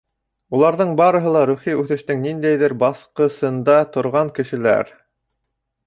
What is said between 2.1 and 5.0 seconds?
ниндәйҙер баҫҡысында торған кешеләр.